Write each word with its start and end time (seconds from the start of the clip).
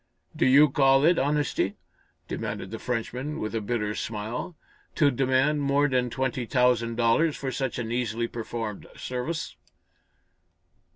"Do 0.35 0.47
you 0.47 0.67
call 0.67 1.05
it 1.05 1.19
honesty," 1.19 1.75
demanded 2.27 2.71
the 2.71 2.79
Frenchman, 2.79 3.37
with 3.39 3.53
a 3.53 3.61
bitter 3.61 3.93
smile, 3.93 4.55
"to 4.95 5.11
demand 5.11 5.61
more 5.61 5.87
than 5.87 6.09
twenty 6.09 6.47
thousand 6.47 6.95
dollars 6.95 7.35
for 7.37 7.51
such 7.51 7.77
an 7.77 7.91
easily 7.91 8.27
performed 8.27 8.87
service?" 8.95 9.55